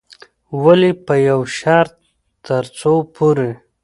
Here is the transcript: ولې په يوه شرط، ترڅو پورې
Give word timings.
ولې 0.63 0.91
په 1.05 1.13
يوه 1.27 1.45
شرط، 1.57 1.93
ترڅو 2.45 2.93
پورې 3.15 3.51